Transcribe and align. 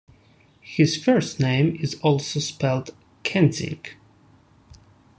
His 0.61 0.97
first 0.97 1.39
name 1.39 1.75
is 1.79 1.93
also 1.99 2.39
spelled 2.39 2.89
"Kentzing". 3.23 3.85